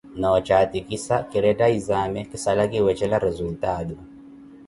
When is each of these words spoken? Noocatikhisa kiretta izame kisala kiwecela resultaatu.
Noocatikhisa 0.21 1.15
kiretta 1.31 1.67
izame 1.79 2.19
kisala 2.31 2.63
kiwecela 2.71 3.17
resultaatu. 3.27 3.95